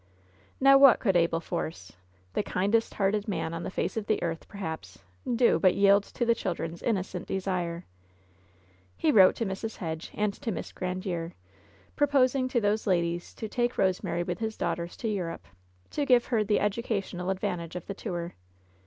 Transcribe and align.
Now 0.59 0.79
what 0.79 0.99
could 0.99 1.15
Abel 1.15 1.39
Force— 1.39 1.91
the 2.33 2.41
kindest 2.41 2.95
hearted 2.95 3.27
man 3.27 3.53
on 3.53 3.61
the 3.61 3.69
face 3.69 3.95
of 3.95 4.07
the 4.07 4.19
earth, 4.23 4.47
perhaps— 4.47 5.03
do 5.35 5.59
but 5.59 5.75
yield 5.75 6.03
to 6.05 6.25
the 6.25 6.33
children's 6.33 6.81
innocent 6.81 7.27
desire? 7.27 7.85
He 8.97 9.11
wrote 9.11 9.35
to 9.35 9.45
Mrs. 9.45 9.75
Hedge 9.77 10.09
and 10.15 10.33
to 10.33 10.51
Miss 10.51 10.71
Grandiere, 10.71 11.33
pro 11.95 12.07
posing 12.07 12.47
to 12.47 12.59
those 12.59 12.87
ladies 12.87 13.31
to 13.35 13.47
take 13.47 13.73
Eosemary 13.75 14.25
with 14.25 14.39
his 14.39 14.57
daugh 14.57 14.77
56 14.77 14.79
LOVE'S 14.79 14.97
BITTEREST 14.97 14.97
CUP 14.97 14.97
ters 14.97 14.97
to 14.97 15.13
Europe^ 15.49 15.91
to 15.91 16.05
give 16.07 16.25
her 16.25 16.43
the 16.43 16.59
educational 16.59 17.29
advantage 17.29 17.75
of 17.75 17.85
the 17.85 17.93
tour. 17.93 18.33